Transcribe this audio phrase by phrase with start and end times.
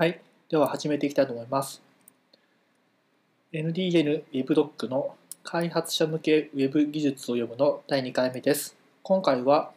[0.00, 0.18] はい。
[0.48, 1.82] では始めていきたいと思います。
[3.52, 5.14] NDN WebDoc の
[5.44, 8.74] 開発者向け Web 技術を読むの第2回目です。
[9.02, 9.72] 今回は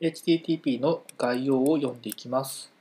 [0.00, 2.72] HTTP の概要を読んでいきます。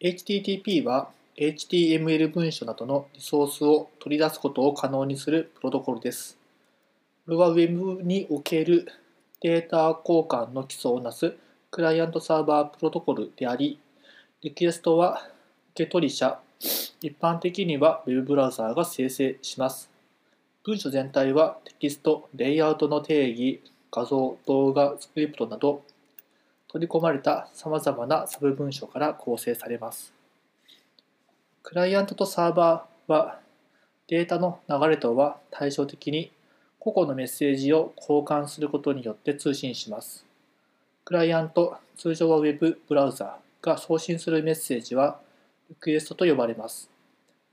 [0.00, 6.36] HTTP は HTML 文書などのリソースを取り出すことを可能にするプロトコルです。
[7.26, 8.88] これは Web における
[9.40, 11.36] データ交換の基礎をなす
[11.70, 13.78] クライアントサーバープロトコルであり、
[14.40, 15.28] リクエストは
[15.74, 16.38] 受け取り者、
[17.00, 19.90] 一般的には Web ブラウザーが生成します。
[20.62, 25.82] 文書全体はテキスト、レイアウトの定義、画像、動画、スクリプトなど
[26.68, 30.14] 取り込まれたさまざまなサブ文書から構成されます。
[31.64, 33.40] クライアントとサーバーは
[34.06, 36.30] データの流れとは対照的に
[36.78, 40.24] 個々のメッセージを交換することによって通信します。
[41.04, 45.20] クライアント、通常は Web ブラウザーが送信するメッセージは
[45.68, 46.90] リクエストと呼ばれます。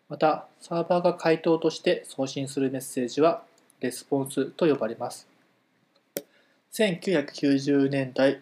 [0.08, 3.44] また、サーバーが回答として送信するメッセージは
[3.80, 5.28] レスポンスと呼ばれます。
[6.74, 8.42] 1990年代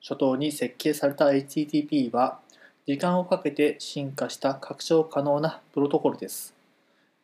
[0.00, 2.38] 初頭に設計された HTTP は
[2.86, 6.54] 時間をかけて進化した拡張可能なプロトコルです。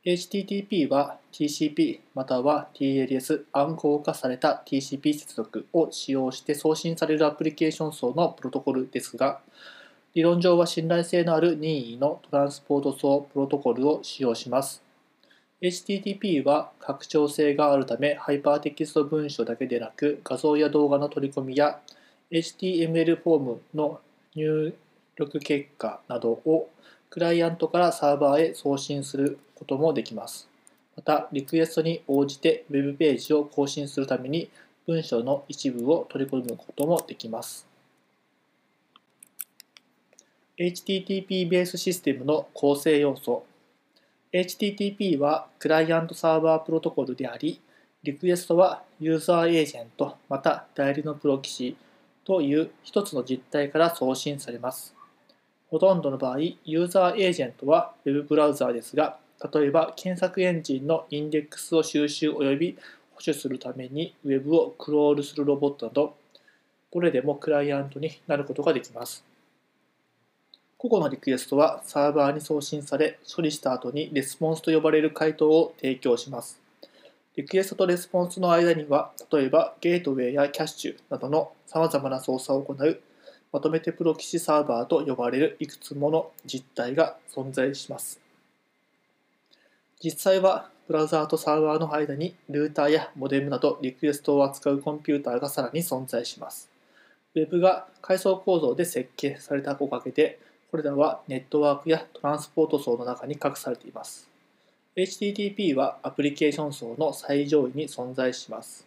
[0.05, 9.41] HTTP は TCP または TLS 暗号化された TCP 接続を使用して送信されるアプリケーション層のプロトコルですが、
[10.19, 14.83] 理論上は信頼性のある任意のトランスポート層プロトコルを使用します。
[15.63, 21.79] HTTP は拡張性があるためハイパーテキスト文書だけでなく画像や動画の取り込みや
[22.33, 24.01] HTML フォームの
[24.35, 24.75] 入
[25.15, 26.69] 力結果などを
[27.11, 30.49] クライアントからサーバーへ送信することもできます。
[30.97, 34.51] また、リクエストに応じて Web ページを更新するために
[34.85, 37.68] 文章の一部を取り込むこともできます。
[40.61, 43.47] HTTP ベースシステムの構成要素
[44.33, 47.61] HTTP はクライアントサーバープロトコルであり、
[48.03, 51.77] リクエストはユーザーエージェントまた代理のプロキシ
[52.25, 54.97] という一つの実体から送信されます。
[55.71, 59.17] ほとんどの場合、ユーザーエージェントは Web ブラウザーですが、
[59.55, 62.77] 例えば検索エンジンのインデックスを収集及び
[63.13, 66.17] 保守するために Web をクロールするロボットなど、
[66.93, 69.28] どれでもクライアントになることができます。
[70.79, 76.61] 個々のリクエストはサーバーに送信され、処理した後にレスポンスと呼ばれる回答を提供します。
[77.35, 83.01] リクエストとレスポンスの間には、例えばゲートウェイやキャッシュなどの様々な操作を行う
[83.53, 88.21] まとめてプロキシサーバーと呼ばれるいくつもの実体が存在します。
[90.01, 96.71] 実際はブラウザーとサーバーの間にルーターやモデムなどリクエストを扱うコンピューターがさらに存在します。
[97.35, 100.39] Web が階層構造で設計されたおかげで、
[100.71, 104.29] これらはネットワークやトランスポート層の中に隠されています。
[104.97, 108.87] HTTP はアプリケーション層の最上位に存在します。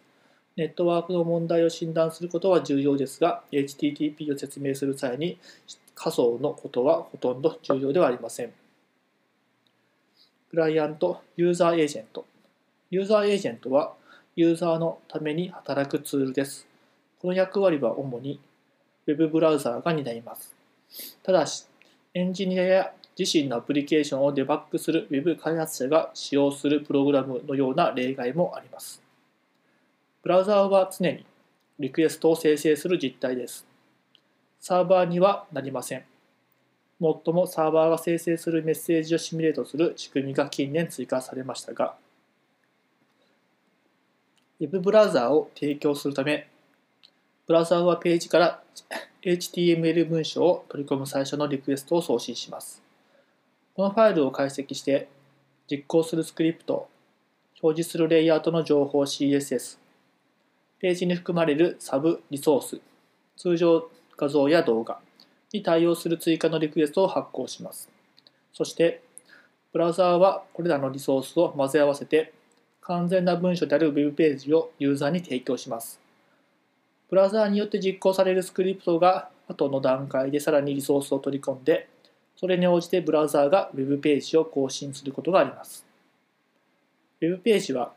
[0.56, 5.38] ネットワークの問題を診断することは重要ですが、HTTP を説明する際に
[5.94, 8.52] 仮想のことはほとんど重要ではありません。
[10.50, 12.26] クライアント、ユーザーエージェント。
[12.90, 13.94] ユーザーエージェントは
[14.36, 16.66] ユーザーのために働くツールです。
[17.20, 18.38] この役割は主に
[19.06, 20.54] Web ブラウザーが担います。
[21.22, 21.66] ただし、
[22.14, 29.02] エンジニアや自身のアプリケーションをデバッグする Web 開発者が使用するプログラムのような例外もあります。
[30.22, 31.24] ブラウザーは常に
[31.78, 33.66] リクエストを生成する実態です。
[34.60, 36.04] サーバーにはなりません。
[37.00, 41.96] もっともサーバーが生成するメッセージをシミュレートする仕組みが近年追加されましたが、
[44.60, 46.51] Web ブラウザーを提供するため、
[47.44, 48.62] ブラウザーはページから
[49.22, 52.80] HTML 文章を取り込む最初のリクエストを送信します。
[53.74, 55.08] このファイルを解析して
[55.68, 56.88] 実行するスクリプト、
[57.60, 59.78] 表示するレイアウトの情報 CSS、
[60.78, 62.80] ページに含まれるサブリソース、
[63.36, 65.00] 通常画像や動画
[65.52, 67.88] に対応する追加のリクエストを発行します。
[68.52, 69.02] そして、
[69.72, 72.32] ブラウザーはこれらのリソースを混ぜ合わせて、
[72.82, 76.01] 完全な文書である Web ページをユーザーに提供します。
[77.12, 81.86] ブラウザーによって実行されるスクリプトが後の段階でさらにリソースを取り込んで、
[82.36, 85.84] それに応じてブラウザーが Web ページを更新することがあります。
[87.20, 87.92] Web ページは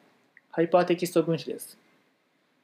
[0.52, 1.78] ハイパーテキスト文書です。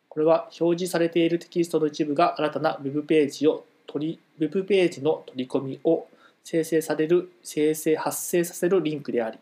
[0.09, 6.09] これは表示されているテキストの一部が新たな Web ページを取り、Web ページの取り込みを
[6.43, 9.39] 生成される、生成、発生させるリンクであり、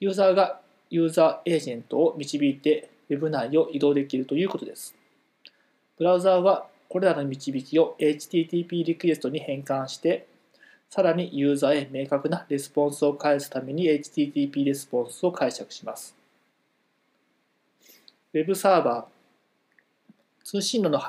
[0.00, 0.60] ユーザーが
[0.90, 4.94] ユーザーエージェントを導いて Web 内を移動できるということです。
[5.98, 10.26] ブラウザーはこれらの導きを HTTP リクエストに変換して、
[10.90, 16.14] さらにユーザーへ明確なレスポンスを返すために HTTP レスポンスを解釈します。
[18.32, 21.00] Web サーバー通信路の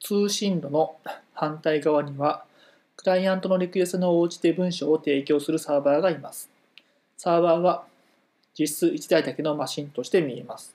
[0.00, 0.96] 通信路の
[1.32, 2.44] 反対側には
[2.96, 6.50] クライアントのリクエストに応じて文書を提供するサーバーがいます。
[7.16, 7.84] サーバーは
[8.58, 10.74] 実質1台だけのマシンとして見えます。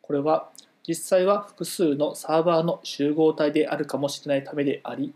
[0.00, 0.48] これは
[0.86, 5.12] 実際は複数のサーバーの集合体であるかもしれないためであり、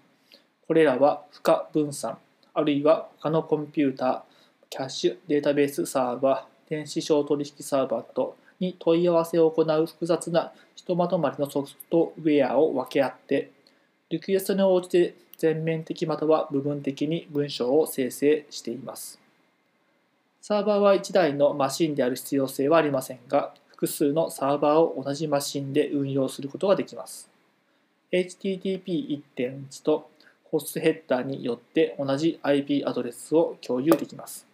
[0.66, 2.18] これらは負荷分散、
[2.54, 4.22] あるいは他のコンピューター、
[4.68, 13.50] キャッシュ、データベースサーバー、電子商取引サーバーとに問い合わせを行う複雑なひとまとまりのソフトウェアを分け合って、
[14.08, 19.20] リクエストに応じて全面的または部分的に文章を生成しています。
[20.42, 27.30] サーバーは1台のマシンである必要性はありませんが、複数のサーバーを同じマシンで運用することができます。
[28.12, 30.10] HTTP1.1 と
[30.44, 34.46] ホストヘッダーによって同じ IP アドレスを共有できます。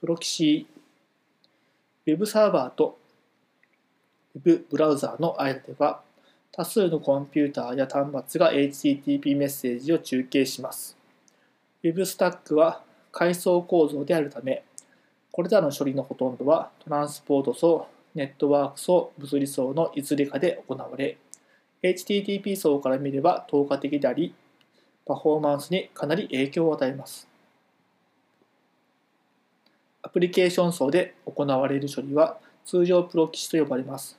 [0.00, 2.96] プロキシー、Web サーバーと
[4.34, 6.00] Web ブラウザーの間では
[6.52, 10.96] 多数のコンピューターや端末が HTTP メッセージを中継します。
[11.82, 12.82] Web スタックは
[13.12, 14.64] 階層構造であるため、
[15.36, 21.18] これらの処理のほとんどはトランスポート層、ネットワーク層、物理層のいずれかで行われ、
[21.82, 24.34] HTTP 層から見れば透過的であり、
[25.04, 27.28] パフォーマンスにかなり影響を与えます。
[30.00, 34.18] アプリケーション層で行われる処理は通常プロキシと呼ばれます。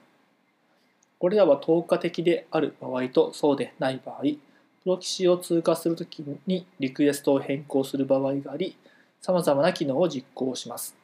[1.18, 4.38] これらは透過的である場合とそうでない場合、プ
[4.86, 8.78] ロキシを通過するときにリクエストを変更する場合があり、
[9.20, 10.96] 様々な機能を実行します。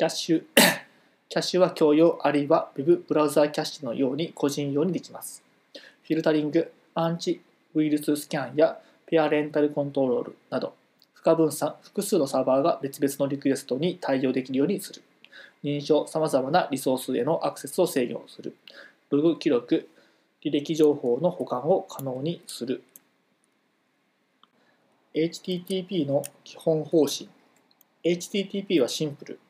[0.00, 0.44] キャッシュ、
[1.28, 5.42] キャッシュは共用あるいは Web ブラウザーキャッシュのように個人用にできます。
[5.74, 7.42] フィルタリング、アンチ
[7.74, 10.72] ウイルススキャンやペアレンタルコントロールなど、
[11.12, 15.02] 負荷分散、複数のサーバーが別々のリクエストに対応できるようにする。
[15.62, 18.56] 認証、さまざまなリソースへのアクセスを制御する。
[19.10, 19.86] ログ記録、
[20.42, 22.82] 履歴情報の保管を可能にする。
[25.14, 27.28] HTTP の基本方針。
[28.02, 29.40] HTTP はシンプル。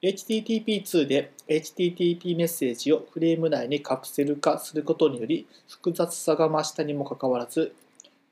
[0.00, 7.74] HTTP2 で HTTP メッセージをフレーム内にカプセル化することにより複雑さが増したにもかかわらず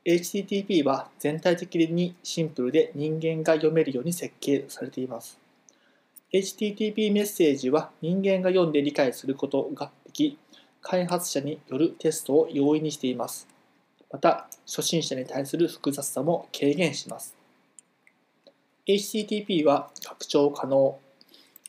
[0.05, 5.41] HTTP は全体的にシンプルで人間が読めるように設計されています。
[6.33, 10.39] HTTP メッセージは人間が読んで理解することができ
[10.81, 13.49] 開発者によるテストを容易にしています。
[14.13, 17.37] また初心者に対する複雑さも軽減します。
[18.87, 21.01] HTTP は拡張可能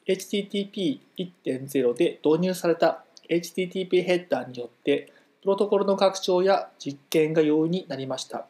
[0.08, 5.12] HTTP1.0 で導入された HTTP ヘッダーによって
[5.42, 8.48] プロトコルの拡張や実験が容易になりました。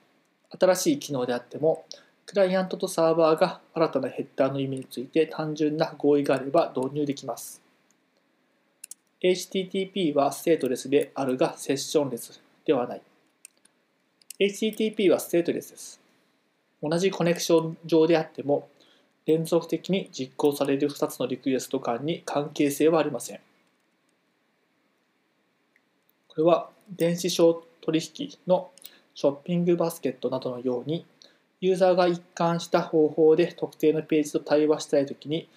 [0.59, 1.85] 新しい機能であっても、
[2.25, 7.61] クライアントとサーバーが新たなヘッダーの意味について単純な合意があれば導入できます。
[9.21, 13.01] HTTP はステートレスであるがセッションレスではない。
[14.39, 15.99] HTTP はステートレスです。
[16.81, 18.69] 同じコネクション上であっても
[19.27, 23.39] 連続的に実行される2つのリクエスト間に関係性はありません。
[26.29, 28.71] これは電子商取引の
[29.13, 31.05] ショッピングバスケットなどのように
[31.59, 35.49] ユーザーが一貫した方法で特定のページと対話したいときに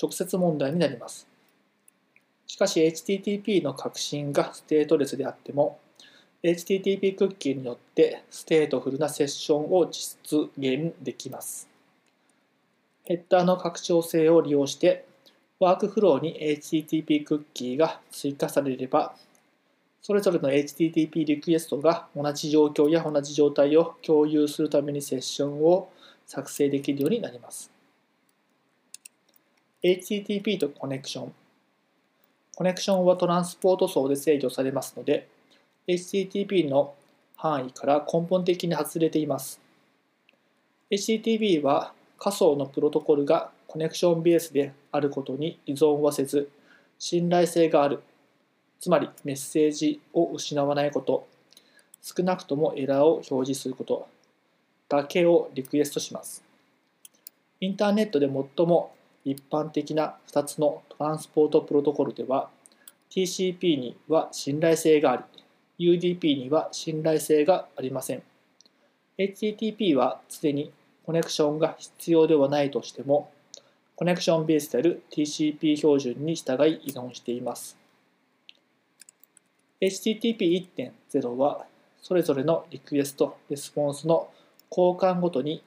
[0.00, 1.28] 直接問題になります。
[2.46, 5.78] しかし HTTP の革新がステートレスであっても
[6.42, 11.68] HTTP クッキーによってステートフルなセッションを実現できます。
[13.08, 15.06] ヘッダーの拡張性を利用して、
[15.58, 19.14] ワークフローに HTTP クッキーが追加されれば、
[20.02, 25.90] それぞれの HTTP リクエストが同じ状況や同じ状態を共有するためにセッションを
[26.26, 27.70] 作成できるようになります。
[29.82, 31.32] HTTP とコネクション。
[32.56, 35.26] コネクションはトランスポート層で制御されますので、
[35.86, 36.94] HTTP の
[37.36, 39.62] 範囲から根本的に外れています。
[40.90, 46.50] HTTP は仮想のプロトコルがコネクションベースであることに依存はせず、
[46.98, 48.02] 信頼性がある、
[48.80, 51.28] つまりメッセージを失わないこと、
[52.02, 54.08] 少なくともエラーを表示すること。
[54.88, 56.42] だけをリクエストします。
[57.60, 58.92] インターネットで最も
[59.24, 62.48] 一般的な2つのトランスポートプロトコルでは
[63.10, 65.24] TCP には信頼性があ
[65.78, 68.22] り UDP には信頼性がありません。
[69.18, 70.72] HTTP はすでに
[71.08, 73.30] コネクションが必要ではないとしても、
[73.96, 77.78] コネクションベースである TCP 標準に従い依存しています。
[79.80, 81.64] HTTP1.0 は
[82.02, 84.28] それぞれのリクエスト、レスポンスの
[84.70, 85.62] 交換ごとに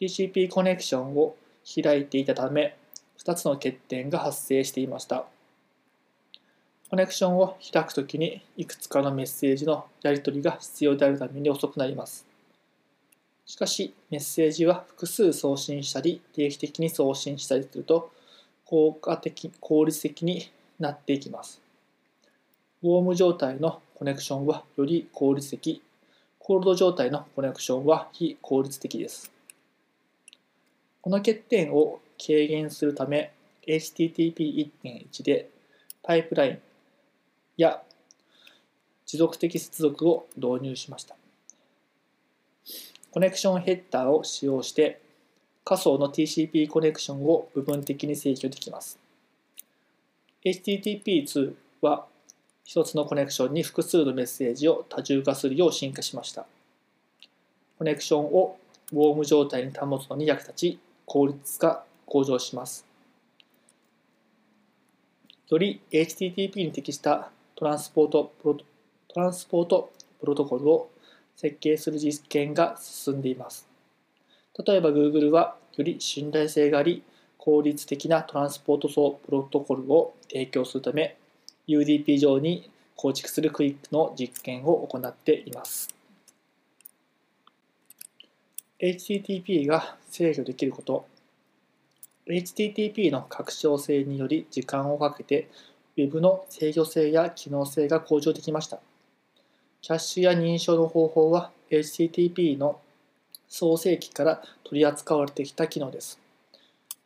[0.00, 1.36] TCP コネクションを
[1.74, 2.74] 開いていたため、
[3.22, 5.26] 2つの欠点が発生していました。
[6.88, 12.24] コネクションを開くときにいくつかのメッセージのやり取りが必要であるために遅くなります。
[13.46, 18.10] しかし、メッセージは複数送信したり、定期的に送信したりすると、
[18.64, 20.50] 効果的、効率的に
[20.80, 21.62] なっていきます。
[22.82, 25.80] ウォーム状態のコネクションはより効率的、
[26.40, 29.32] コールド状態のコネクションは非効率的です。
[31.00, 33.32] この欠点を軽減するため、
[33.68, 35.48] HTTP1.1 で
[36.02, 36.58] パイプライン
[37.56, 37.80] や
[39.06, 41.16] 持続的接続を導入しました。
[43.16, 45.00] コネクションヘッダーを使用して
[45.64, 48.98] 仮想の TCP コネクションを部分的に制御できます。
[50.44, 52.04] HTTP2 は
[52.66, 56.44] 一つのコネクションに複数のメッセージを多重化するよう進化しました。
[57.78, 58.58] コネクションを
[58.92, 62.84] ウォーム状態に保つのに役立ち、効率が向上します。
[65.48, 68.58] より HTTP に適したトランスポートプロ
[69.08, 70.90] トランスポートプロトコルを
[71.36, 73.68] 設計する実験が進んでいます。
[74.66, 77.02] 例えば Google はより信頼性があり
[77.36, 81.16] 効率的なトランスポート層プロトコルを提供するため
[81.68, 85.88] UDP 上に構築するクイックの実験を行っています。
[88.80, 91.06] HTTP が制御できること
[92.26, 95.48] HTTP の拡張性により時間をかけて
[95.96, 98.80] Web の制御性や機能性が向上できました。
[99.86, 102.80] キャッシュや認証の方法は HTTP の
[103.46, 106.18] 創世期から取り扱われてきた機能です。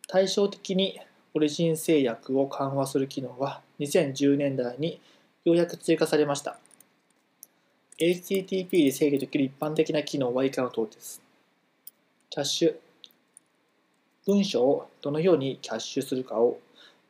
[0.09, 0.99] 対照的に
[1.35, 4.99] オリジン制約を緩和する機能は2010年代に
[5.45, 6.59] ようやく追加されました。
[7.99, 11.21] HTTP で制御できる一般的な機能は以下の通りです。
[12.31, 12.77] キャッシュ。
[14.25, 16.59] 文章をどのようにキャッシュするかを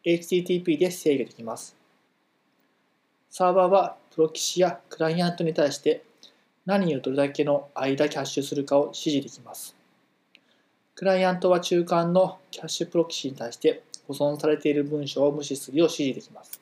[0.04, 1.76] HTTP で制御できます。
[3.30, 6.02] サーバーはプロキシやクライアントに対して
[6.66, 9.74] 何をどれだけの間キャッシュするかを指示できます。
[10.94, 16.60] クライアントは中間のキャッシュプロキシに対して保存されている文章を無視するよう指示できます。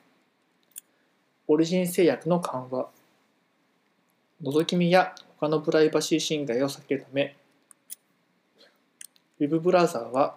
[1.49, 2.89] オリジン制約の緩和。
[4.41, 7.35] 覗き見や他のプライバシー侵害を避けるため、
[9.41, 10.37] Web ブラウザーは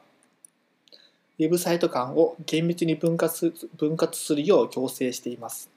[1.37, 5.69] ウェブサイト間を厳密に分割分割するよう強制しています。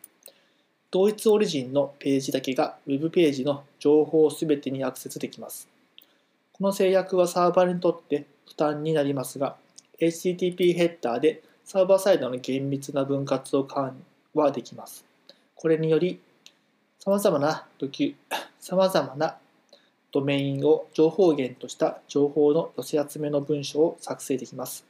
[0.95, 5.69] 同一オリジンのページだけが Web ページの情報すべてにアクセスできます。
[6.53, 9.57] この制約はサーバーにとって負担になりますが、
[10.01, 15.05] HTTP ヘッダーでサーバーサイドの厳密な分割を緩和できます。
[15.57, 16.21] これにより、
[17.01, 19.37] 様々なドキュ、 様々な
[20.13, 24.85] ドメインを情報源とした情報の寄せ集めの文章を作成できます。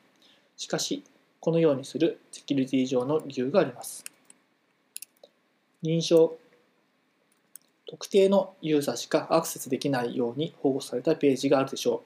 [0.59, 1.03] しかし、
[1.41, 4.05] このようにするセキュリティ上の理由があります。
[5.85, 6.39] 認証
[7.87, 12.01] 特定のユーザーしかアクセスできないように保護されたページがあるでしょう。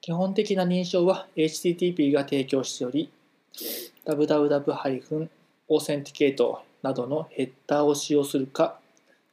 [0.00, 3.10] 基本的な認証は HTTP が提供しており、
[4.06, 8.80] www-authenticator などのヘッダーを使用するか、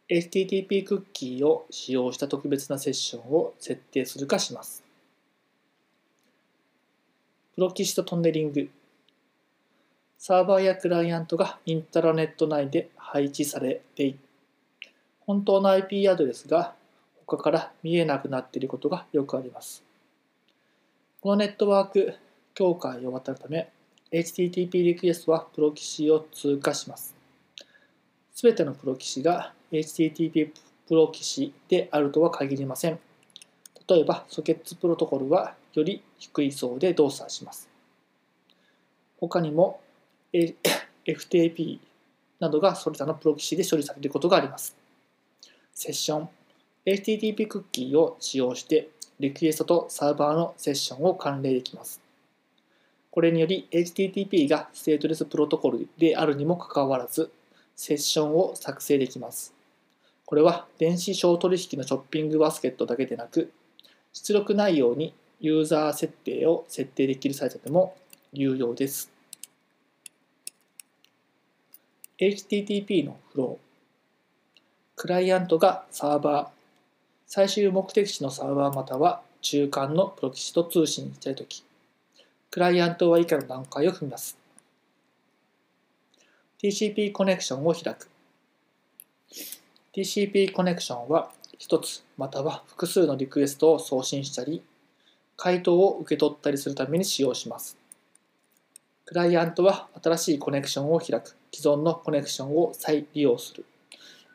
[0.10, 4.84] HTTP クッキーを使用した特別なセッションを設定するかします。
[7.53, 8.67] プロキシとトンネリング
[10.27, 14.17] サーバーやクライアントがインタラネット内で配置されてい、
[15.20, 16.74] 本当の IP アドレスが
[17.27, 19.84] 他から見えなくなっていることがよくあります。
[21.22, 22.15] このネットワーク
[22.55, 23.70] 境界を渡るため、
[24.12, 27.13] HTTP リクエストはプロキシを通過します。
[28.34, 30.50] すべてのプロキシが HTTP
[30.88, 32.98] プロキシであるとは限りません。
[33.88, 37.70] 例えば、ソケッツプロトコルはより低い層で動作します。
[39.20, 39.82] 他にも
[41.05, 41.79] FTP
[42.39, 44.75] などがそれらのプロキシで処理されることがあります。
[45.73, 46.29] セッション
[46.85, 48.89] HTTP クッキーを使用して
[49.19, 52.01] リクエストとサーバーのセッションを関連できます。
[53.11, 57.31] これにより HTTP がステートレスプロトコルであるにもかかわらず
[57.75, 59.53] セッションを作成できます。
[60.25, 63.51] これは電子商取引のショッピングバスケットだけでなく
[64.11, 67.95] 出力内容にユーザー設定を設定できるサイトでも
[68.33, 69.14] 有用です。
[72.17, 74.62] HTTP のフロー。
[74.95, 76.48] クライアントがサーバー、
[77.27, 81.65] 最終目的地のサーバーまたは中間のプロキシと通信したいとき、
[82.51, 84.38] クライアントは以下の段階を踏みます。
[86.63, 88.07] TCP コネクションを開く。
[89.93, 94.63] TCP コネクションは1つまたは複数のリクエストを送信したり、
[95.36, 97.77] 回答を受け取ったりするために使用します。
[99.05, 103.65] クライアントは新しいコネクションを開く、既存のコネクションを再利用する、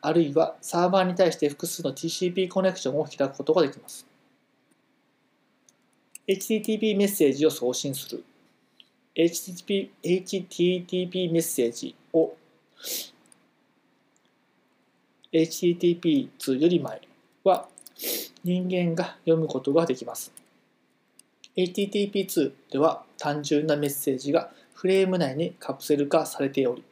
[0.01, 4.05] あるいはサーバーに対して複数の TCP コネクションを開くことができます。
[6.25, 8.23] HTTP メッセージを送信する。
[9.13, 12.33] HTTP, HTTP メッセージを
[15.33, 17.01] HTTP2 より前
[17.43, 17.67] は
[18.43, 20.31] 人間が読むことができます。
[21.57, 24.51] HTTP2 では単純なメッセージが
[24.81, 26.83] フレーム内にカプセル化されており、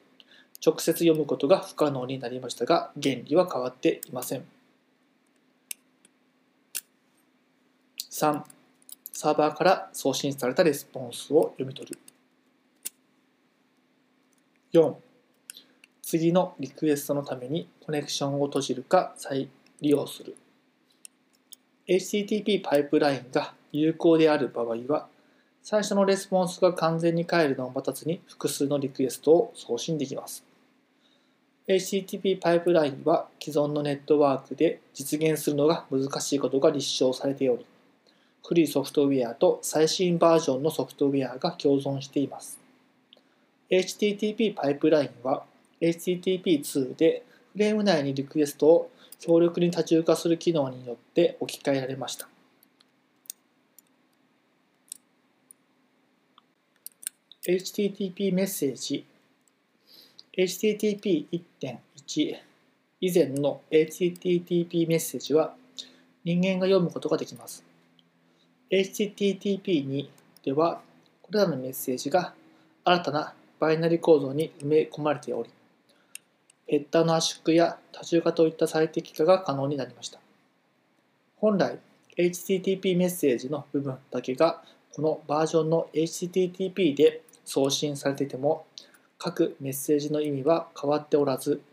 [0.63, 4.43] 直接読むことが不可能になりましたが、原理は変わっていません。
[8.11, 8.43] 3.
[9.11, 11.97] サーバーから送信されたレスポンスを読み取る。
[14.71, 14.93] 4.
[16.03, 19.49] 次のリクエストのためにコネクションを閉じるか再
[19.81, 20.35] 利用する。
[21.87, 25.07] HTTP パイプラインが有効である場合は、
[25.71, 30.43] 最初のレスポンスが完全に返るのを待たずに複数のリクエストを送信できます。
[31.67, 37.67] HTTP パイプラインは既存のネットワークで実現するのが難しいことが立証されており、
[38.43, 42.57] 古いソフトウェアと最新バージョンのソフトウェアが共存しています。
[43.69, 45.43] HTTP パイプラインは
[45.81, 47.23] HTTP2 で
[47.53, 52.27] フレーム内にリクエストを強力に多重化する機能によって置き換えられました。
[57.49, 59.03] HTTP メッセージ
[60.37, 62.35] HTTP1.1
[63.01, 65.55] 以前の HTTP メッセージは
[66.23, 67.63] 人間が読むことができます。
[68.69, 70.09] HTTP2
[70.45, 70.81] では
[71.23, 72.35] これらのメッセージが
[72.83, 75.49] 新たなバイナリ構造に埋め込まれており、
[76.67, 80.19] ヘッダーの圧縮や多重化といった最適化が可能になりました。
[81.37, 81.79] 本来、
[82.15, 88.67] HTTP メッセージの部分だけがこのバージョンの HTTP で送信されていても
[89.17, 91.63] 各メッセージの意味は変わっておらず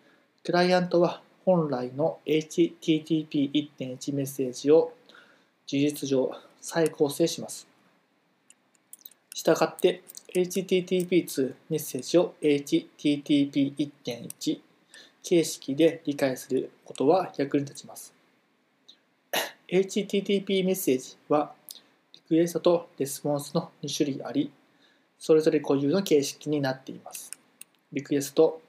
[0.42, 4.94] クライアントは本来の HTTP1.1 メッセージを
[5.66, 7.68] 事実上再構成します。
[9.34, 10.02] したがって
[10.34, 14.60] HTTP2 メッセージを HTTP1.1
[15.22, 18.14] 形式で理解することは役に立ちます。
[19.68, 21.52] HTTP メッセージは
[22.14, 24.50] リクエストとレスポンスの2種類あり、
[25.18, 27.30] それぞれ固有の形式になっています。
[27.92, 28.60] リクエスト、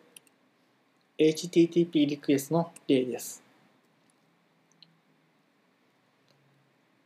[1.17, 3.43] HTTP リクエストの例です。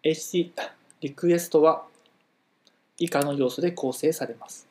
[0.04, 0.52] HT
[1.02, 1.86] リクエストは
[2.98, 4.68] 以下の要素で構成されます。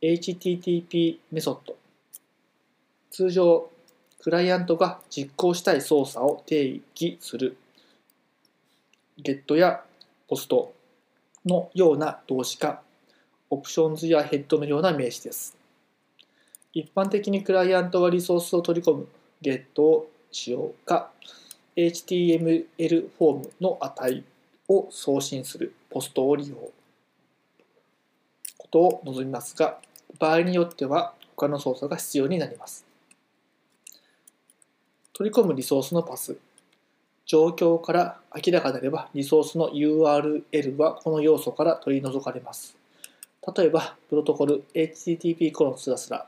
[0.00, 1.76] HTTP メソッド
[3.10, 3.68] 通常、
[4.20, 7.56] クライアントが実行したい操作を定義する
[9.22, 9.82] GET や
[10.28, 10.68] POST
[11.46, 12.82] のような動詞か
[13.50, 15.56] オプションズやヘッドのような名詞です。
[16.72, 19.08] 一般的にクライアントはリソースを取り込む
[19.42, 21.10] GET を使用か
[21.76, 24.22] HTML フォームの値
[24.68, 26.56] を送信するポストを利用
[28.56, 29.78] ことを望みますが
[30.18, 32.84] 場合によっては他の操作が必要になります。
[35.12, 36.36] 取り込むリソースのパス
[37.26, 42.77] 状況から明らかであればリソースの URL はこの要素から取り除かれます。
[43.56, 46.26] 例えば、プロトコル http コロンスラスラ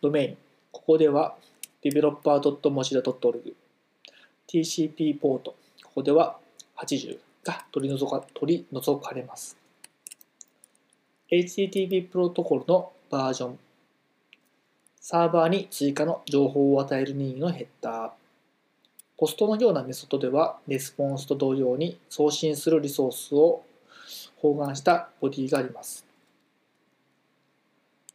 [0.00, 0.36] ドメイン、
[0.72, 1.36] ここでは
[1.84, 3.54] developer.mozilla.org
[4.48, 6.38] TCP ポート、ここでは
[6.76, 9.56] 80が取り除か取り除かれます。
[11.30, 13.58] HTTP プロトコルのバージョン、
[15.00, 18.10] サーバーに追加の情報を与える任意のヘッダー、
[19.16, 23.62] ポストのようなメソッドでは、レスポンスと同様に送信するリソースを
[24.36, 26.03] 包含したボディがあります。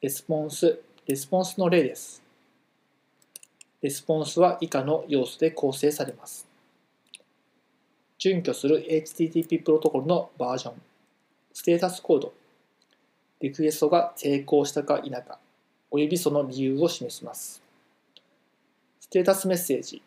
[0.02, 2.24] レスポンス、レスポンスの例です。
[3.82, 6.48] レスポンスは以下の要素で構成されます。
[8.18, 10.82] 準拠する HTTP プロトコルのバージョン、
[11.52, 12.34] ステータスコード、
[13.42, 15.38] リクエストが成功したか否か、
[15.92, 17.62] およびその理由を示します。
[19.02, 20.02] ステータスメッセージ、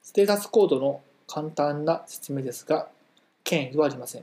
[0.00, 2.86] ステータスコードの簡単な説明ですが、
[3.42, 4.22] 権威はありません。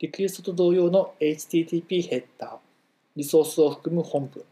[0.00, 2.65] リクエストと同様の HTTP ヘッダー、
[3.16, 4.44] リソースを含む本文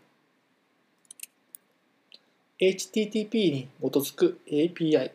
[2.60, 5.10] HTTP に基づく API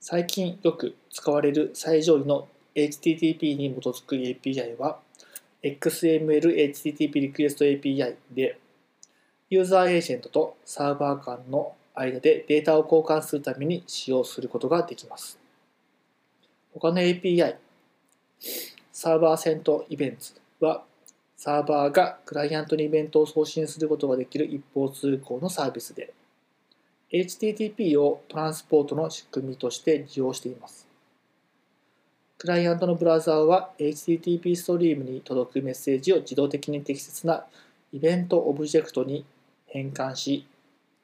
[0.00, 4.98] 最近よく使われる最上位の HTTP に基づく API は
[5.62, 8.58] XML HTTP リクエスト API で
[9.50, 15.38] ユーザーエージェントとサーバー間の間でデータを交換するために使用することができます。
[16.72, 17.56] 他の API、
[18.92, 20.16] サーバーセントイベン
[20.60, 20.84] トは、
[21.42, 26.12] サーバーがクライアントにイベントを送信することができる一方通行のサービスで、
[27.10, 30.86] HTTP をトランスポートの仕組みとして利用しています。
[32.36, 37.46] クライアントのブラウザーは HTTP ストリームに届くメッセージを自動的に適切な
[37.90, 39.24] イベントオブジェクトに
[39.66, 40.46] 変換し、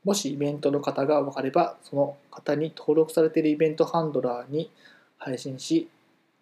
[0.04, 4.70] もしイベントの方が分かれば、その方に登録されているイベントハンドラーに
[5.16, 5.88] 配信し、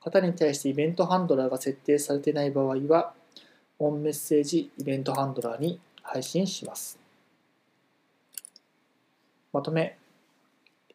[0.00, 3.14] 方に対してイベントハンドラーが設定されていない場合は、
[3.84, 6.98] オンメッセージイベントハンドラーに配信します。
[9.52, 9.98] まとめ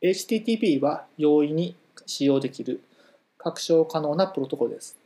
[0.02, 1.76] HTTP は容易に
[2.08, 2.82] 使用できる
[3.38, 4.98] 拡張可能なプロトコルです。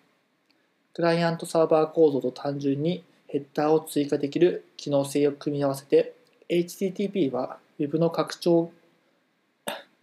[0.93, 6.13] クライアントサーバー構造と単純にヘッダーを追加できる機能性を組み合わせて
[6.49, 8.71] HTTP は Web の拡張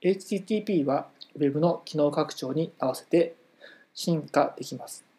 [0.02, 1.06] HTTP は
[1.38, 3.36] Web の機能拡張に合わせて
[3.94, 5.09] 進化できます。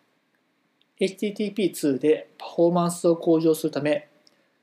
[1.01, 4.07] HTTP2 でパフォーマンスを向上するため、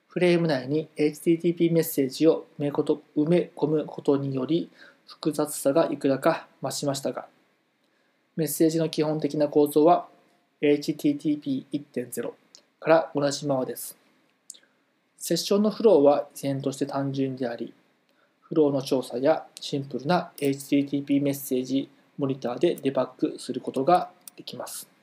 [0.06, 4.70] フレーム内に HTTP メッセージを埋め込むことにより
[5.04, 7.26] 複雑さがいくらか増しましたが、
[8.36, 10.06] メッセージの基本的な構造は
[10.62, 12.32] HTTP1.0
[12.78, 13.98] から同じままです。
[15.16, 17.74] セッションのフローは依然として単純であり、
[18.42, 24.97] フローの調査やシンプルな HTTP メッセージモニターでデバッグすることができます。